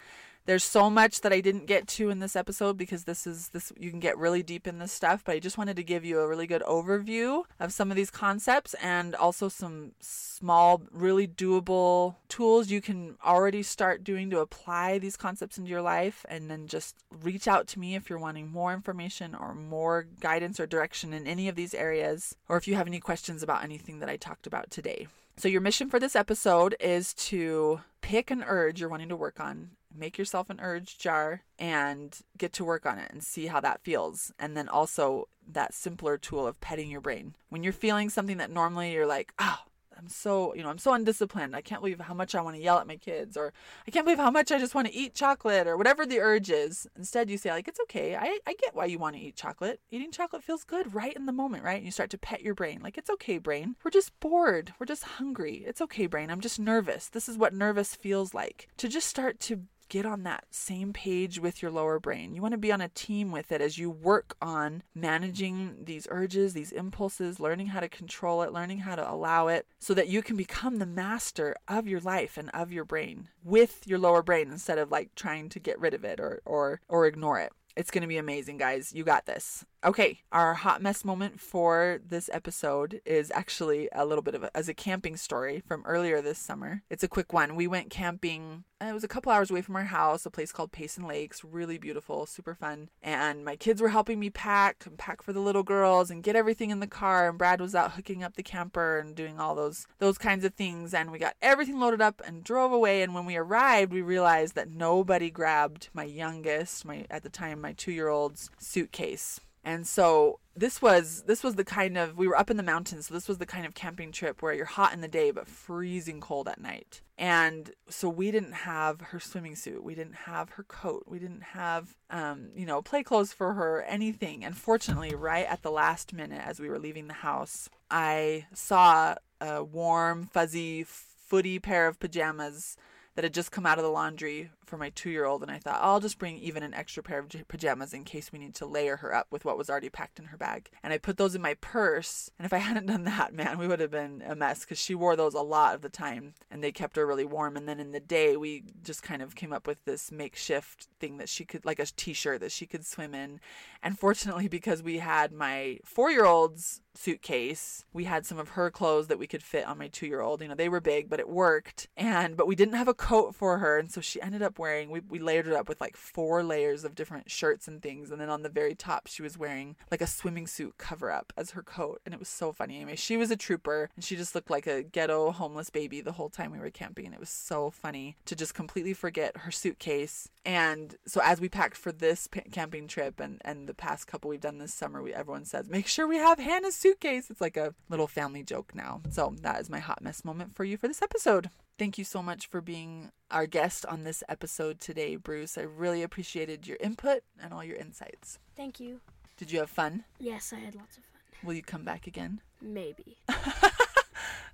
[0.46, 3.72] There's so much that I didn't get to in this episode because this is this
[3.78, 6.20] you can get really deep in this stuff, but I just wanted to give you
[6.20, 12.16] a really good overview of some of these concepts and also some small really doable
[12.28, 16.66] tools you can already start doing to apply these concepts into your life and then
[16.66, 21.14] just reach out to me if you're wanting more information or more guidance or direction
[21.14, 24.16] in any of these areas or if you have any questions about anything that I
[24.16, 25.08] talked about today.
[25.36, 29.40] So, your mission for this episode is to pick an urge you're wanting to work
[29.40, 33.60] on make yourself an urge jar and get to work on it and see how
[33.60, 34.32] that feels.
[34.38, 37.36] And then also that simpler tool of petting your brain.
[37.48, 39.60] When you're feeling something that normally you're like, oh,
[39.96, 41.54] I'm so, you know, I'm so undisciplined.
[41.54, 43.52] I can't believe how much I want to yell at my kids, or
[43.86, 46.50] I can't believe how much I just want to eat chocolate, or whatever the urge
[46.50, 46.88] is.
[46.96, 48.16] Instead, you say, like, it's okay.
[48.16, 49.80] I, I get why you want to eat chocolate.
[49.92, 51.76] Eating chocolate feels good right in the moment, right?
[51.76, 52.80] And you start to pet your brain.
[52.82, 53.76] Like, it's okay, brain.
[53.84, 54.74] We're just bored.
[54.80, 55.62] We're just hungry.
[55.64, 56.28] It's okay, brain.
[56.28, 57.08] I'm just nervous.
[57.08, 58.68] This is what nervous feels like.
[58.78, 59.62] To just start to
[59.94, 62.34] get on that same page with your lower brain.
[62.34, 66.08] You want to be on a team with it as you work on managing these
[66.10, 70.08] urges, these impulses, learning how to control it, learning how to allow it, so that
[70.08, 74.20] you can become the master of your life and of your brain with your lower
[74.20, 77.52] brain instead of like trying to get rid of it or or or ignore it.
[77.76, 78.92] It's going to be amazing, guys.
[78.92, 79.64] You got this.
[79.84, 84.56] Okay, our hot mess moment for this episode is actually a little bit of a,
[84.56, 86.82] as a camping story from earlier this summer.
[86.88, 87.54] It's a quick one.
[87.54, 88.64] We went camping.
[88.80, 91.44] Uh, it was a couple hours away from our house, a place called Payson Lakes,
[91.44, 92.88] really beautiful, super fun.
[93.02, 96.34] And my kids were helping me pack and pack for the little girls and get
[96.34, 97.28] everything in the car.
[97.28, 100.54] And Brad was out hooking up the camper and doing all those those kinds of
[100.54, 100.94] things.
[100.94, 103.02] And we got everything loaded up and drove away.
[103.02, 107.60] And when we arrived, we realized that nobody grabbed my youngest, my at the time
[107.60, 109.40] my two year old's suitcase.
[109.64, 113.06] And so this was this was the kind of we were up in the mountains,
[113.06, 115.48] so this was the kind of camping trip where you're hot in the day but
[115.48, 117.00] freezing cold at night.
[117.16, 121.42] And so we didn't have her swimming suit, we didn't have her coat, we didn't
[121.42, 124.44] have um, you know, play clothes for her, anything.
[124.44, 129.14] And fortunately, right at the last minute as we were leaving the house, I saw
[129.40, 132.76] a warm, fuzzy, footy pair of pajamas
[133.14, 135.58] that had just come out of the laundry for my two year old, and I
[135.58, 138.66] thought I'll just bring even an extra pair of pajamas in case we need to
[138.66, 140.70] layer her up with what was already packed in her bag.
[140.82, 143.68] And I put those in my purse, and if I hadn't done that, man, we
[143.68, 146.62] would have been a mess because she wore those a lot of the time and
[146.62, 147.56] they kept her really warm.
[147.56, 151.18] And then in the day, we just kind of came up with this makeshift thing
[151.18, 153.40] that she could, like a t shirt that she could swim in.
[153.82, 157.84] And fortunately, because we had my four year old's suitcase.
[157.92, 160.40] We had some of her clothes that we could fit on my two year old.
[160.40, 161.88] You know, they were big, but it worked.
[161.96, 163.78] And, but we didn't have a coat for her.
[163.78, 166.84] And so she ended up wearing, we, we layered it up with like four layers
[166.84, 168.10] of different shirts and things.
[168.10, 171.32] And then on the very top, she was wearing like a swimming suit cover up
[171.36, 172.00] as her coat.
[172.04, 172.76] And it was so funny.
[172.76, 176.12] Anyway, she was a trooper and she just looked like a ghetto homeless baby the
[176.12, 177.06] whole time we were camping.
[177.06, 180.28] And it was so funny to just completely forget her suitcase.
[180.44, 184.40] And so as we packed for this camping trip and, and the past couple we've
[184.40, 187.30] done this summer, we, everyone says, make sure we have Hannah's suitcase.
[187.30, 189.00] It's like a little family joke now.
[189.10, 191.48] So that is my hot mess moment for you for this episode.
[191.78, 195.56] Thank you so much for being our guest on this episode today, Bruce.
[195.56, 198.38] I really appreciated your input and all your insights.
[198.54, 199.00] Thank you.
[199.38, 200.04] Did you have fun?
[200.18, 201.20] Yes, I had lots of fun.
[201.42, 202.40] Will you come back again?
[202.60, 203.16] Maybe.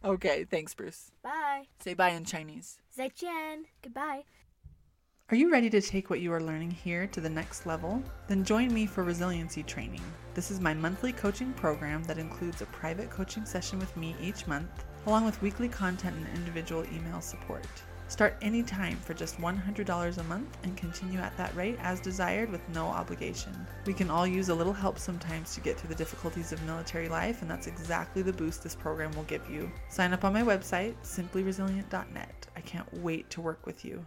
[0.02, 1.12] Okay, thanks, Bruce.
[1.22, 1.64] Bye.
[1.78, 2.78] Say bye in Chinese.
[2.96, 3.66] 再见.
[3.82, 4.24] Goodbye.
[5.30, 8.02] Are you ready to take what you are learning here to the next level?
[8.26, 10.02] Then join me for resiliency training.
[10.34, 14.48] This is my monthly coaching program that includes a private coaching session with me each
[14.48, 17.64] month, along with weekly content and individual email support.
[18.08, 22.68] Start anytime for just $100 a month and continue at that rate as desired with
[22.70, 23.54] no obligation.
[23.86, 27.08] We can all use a little help sometimes to get through the difficulties of military
[27.08, 29.70] life, and that's exactly the boost this program will give you.
[29.90, 32.48] Sign up on my website, simplyresilient.net.
[32.56, 34.04] I can't wait to work with you.